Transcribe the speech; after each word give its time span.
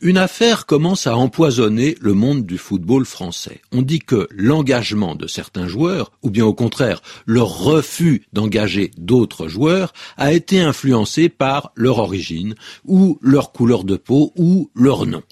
Une 0.00 0.16
affaire 0.16 0.66
commence 0.66 1.08
à 1.08 1.16
empoisonner 1.16 1.96
le 2.00 2.14
monde 2.14 2.46
du 2.46 2.56
football 2.56 3.04
français. 3.04 3.62
On 3.72 3.82
dit 3.82 3.98
que 3.98 4.28
l'engagement 4.30 5.16
de 5.16 5.26
certains 5.26 5.66
joueurs, 5.66 6.12
ou 6.22 6.30
bien 6.30 6.44
au 6.44 6.54
contraire 6.54 7.02
leur 7.26 7.48
refus 7.48 8.22
d'engager 8.32 8.92
d'autres 8.96 9.48
joueurs, 9.48 9.92
a 10.16 10.32
été 10.32 10.60
influencé 10.60 11.28
par 11.28 11.72
leur 11.74 11.98
origine, 11.98 12.54
ou 12.84 13.18
leur 13.22 13.50
couleur 13.50 13.82
de 13.82 13.96
peau, 13.96 14.32
ou 14.36 14.70
leur 14.76 15.04
nom. 15.04 15.24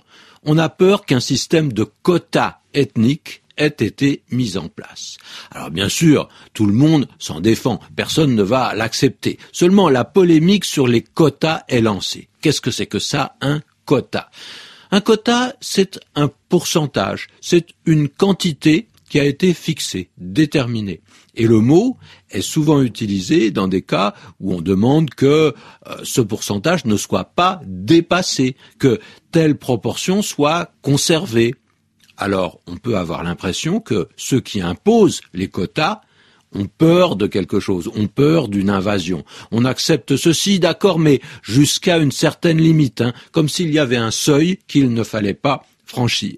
On 0.42 0.58
a 0.58 0.68
peur 0.68 1.04
qu'un 1.04 1.20
système 1.20 1.72
de 1.72 1.86
quotas 2.02 2.58
ethniques 2.74 3.42
ait 3.56 3.68
été 3.68 4.24
mis 4.32 4.56
en 4.56 4.66
place. 4.66 5.16
Alors 5.52 5.70
bien 5.70 5.88
sûr, 5.88 6.28
tout 6.54 6.66
le 6.66 6.72
monde 6.72 7.06
s'en 7.20 7.40
défend, 7.40 7.78
personne 7.94 8.34
ne 8.34 8.42
va 8.42 8.74
l'accepter. 8.74 9.38
Seulement 9.52 9.88
la 9.88 10.04
polémique 10.04 10.64
sur 10.64 10.88
les 10.88 11.02
quotas 11.02 11.62
est 11.68 11.80
lancée. 11.80 12.28
Qu'est-ce 12.40 12.60
que 12.60 12.72
c'est 12.72 12.86
que 12.86 12.98
ça, 12.98 13.36
un 13.40 13.60
Un 14.90 15.00
quota, 15.00 15.56
c'est 15.60 15.98
un 16.14 16.30
pourcentage, 16.48 17.28
c'est 17.40 17.68
une 17.86 18.08
quantité 18.08 18.88
qui 19.08 19.20
a 19.20 19.24
été 19.24 19.54
fixée, 19.54 20.10
déterminée. 20.18 21.00
Et 21.34 21.46
le 21.46 21.60
mot 21.60 21.96
est 22.30 22.40
souvent 22.40 22.82
utilisé 22.82 23.50
dans 23.50 23.68
des 23.68 23.82
cas 23.82 24.14
où 24.40 24.54
on 24.54 24.60
demande 24.60 25.10
que 25.10 25.54
euh, 25.86 25.96
ce 26.02 26.20
pourcentage 26.20 26.86
ne 26.86 26.96
soit 26.96 27.24
pas 27.24 27.60
dépassé, 27.66 28.56
que 28.78 29.00
telle 29.32 29.56
proportion 29.56 30.22
soit 30.22 30.72
conservée. 30.82 31.54
Alors 32.16 32.60
on 32.66 32.76
peut 32.76 32.96
avoir 32.96 33.22
l'impression 33.22 33.80
que 33.80 34.08
ceux 34.16 34.40
qui 34.40 34.60
imposent 34.60 35.20
les 35.34 35.48
quotas 35.48 36.00
ont 36.54 36.66
peur 36.66 37.16
de 37.16 37.26
quelque 37.26 37.60
chose, 37.60 37.88
ont 37.94 38.06
peur 38.06 38.48
d'une 38.48 38.70
invasion. 38.70 39.24
On 39.50 39.64
accepte 39.64 40.16
ceci, 40.16 40.58
d'accord, 40.58 40.98
mais 40.98 41.20
jusqu'à 41.42 41.98
une 41.98 42.12
certaine 42.12 42.58
limite, 42.58 43.00
hein, 43.00 43.12
comme 43.32 43.48
s'il 43.48 43.72
y 43.72 43.78
avait 43.78 43.96
un 43.96 44.10
seuil 44.10 44.58
qu'il 44.66 44.92
ne 44.92 45.02
fallait 45.02 45.34
pas 45.34 45.64
franchir. 45.84 46.36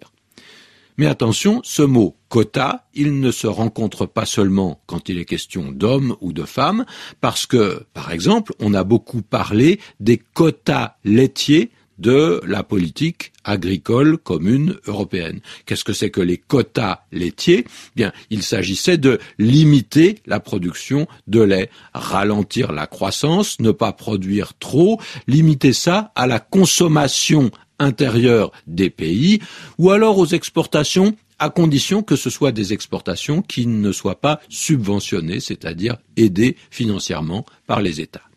Mais 0.99 1.07
attention, 1.07 1.61
ce 1.63 1.83
mot 1.83 2.17
quota, 2.29 2.85
il 2.93 3.21
ne 3.21 3.31
se 3.31 3.47
rencontre 3.47 4.05
pas 4.05 4.27
seulement 4.27 4.81
quand 4.87 5.09
il 5.09 5.19
est 5.19 5.25
question 5.25 5.71
d'hommes 5.71 6.17
ou 6.21 6.33
de 6.33 6.43
femmes, 6.43 6.85
parce 7.21 7.47
que, 7.47 7.85
par 7.95 8.11
exemple, 8.11 8.53
on 8.59 8.75
a 8.75 8.83
beaucoup 8.83 9.23
parlé 9.23 9.79
des 10.01 10.19
quotas 10.19 10.97
laitiers 11.05 11.71
de 11.99 12.41
la 12.47 12.63
politique 12.63 13.33
agricole 13.45 14.19
commune 14.19 14.77
européenne. 14.87 15.41
Qu'est-ce 15.67 15.85
que 15.85 15.93
c'est 15.93 16.11
que 16.11 16.21
les 16.21 16.39
quotas 16.39 17.01
laitiers? 17.13 17.65
Bien, 17.97 18.13
il 18.31 18.43
s'agissait 18.43 18.99
de 18.99 19.19
limiter 19.39 20.21
la 20.27 20.41
production 20.41 21.07
de 21.27 21.41
lait, 21.41 21.71
ralentir 21.95 22.73
la 22.73 22.87
croissance, 22.87 23.61
ne 23.61 23.71
pas 23.71 23.93
produire 23.93 24.55
trop, 24.59 25.01
limiter 25.27 25.73
ça 25.73 26.13
à 26.15 26.27
la 26.27 26.41
consommation 26.41 27.51
intérieure 27.79 28.53
des 28.67 28.91
pays 28.91 29.41
ou 29.79 29.91
alors 29.91 30.19
aux 30.19 30.27
exportations 30.27 31.15
à 31.39 31.51
condition 31.51 32.03
que 32.03 32.17
ce 32.17 32.31
soit 32.31 32.53
des 32.53 32.73
exportations 32.73 33.43
qui 33.43 33.67
ne 33.67 33.93
soient 33.93 34.21
pas 34.21 34.41
subventionnées, 34.49 35.41
c'est-à-dire 35.41 35.97
aidées 36.17 36.57
financièrement 36.71 37.47
par 37.67 37.81
les 37.81 38.01
États. 38.01 38.28